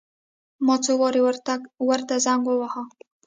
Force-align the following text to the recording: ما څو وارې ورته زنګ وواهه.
ما 0.65 0.75
څو 0.83 0.93
وارې 1.01 1.21
ورته 1.87 2.15
زنګ 2.25 2.43
وواهه. 2.47 2.83